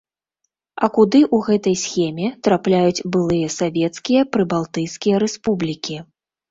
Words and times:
А 0.85 0.89
куды 0.95 1.19
ў 1.35 1.49
гэтай 1.49 1.75
схеме 1.83 2.27
трапляюць 2.47 3.05
былыя 3.17 3.47
савецкія 3.61 4.21
прыбалтыйскія 4.35 5.15
рэспублікі? 5.29 6.03